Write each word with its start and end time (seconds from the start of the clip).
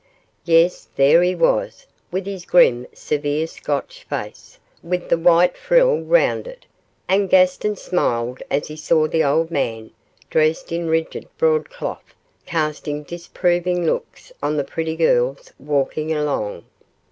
Yes, 0.45 0.87
there 0.95 1.21
he 1.21 1.35
was, 1.35 1.85
with 2.11 2.25
his 2.25 2.43
grim, 2.43 2.87
severe 2.91 3.45
Scotch 3.45 4.03
face, 4.09 4.57
with 4.81 5.09
the 5.09 5.17
white 5.19 5.55
frill 5.55 6.01
round 6.01 6.47
it, 6.47 6.65
and 7.07 7.29
Gaston 7.29 7.75
smiled 7.75 8.41
as 8.49 8.67
he 8.67 8.75
saw 8.75 9.07
the 9.07 9.23
old 9.23 9.51
man, 9.51 9.91
dressed 10.31 10.71
in 10.71 10.87
rigid 10.87 11.27
broadcloth, 11.37 12.15
casting 12.47 13.03
disproving 13.03 13.85
looks 13.85 14.31
on 14.41 14.57
the 14.57 14.63
pretty 14.63 14.95
girls 14.95 15.53
walking 15.59 16.11
along. 16.11 16.63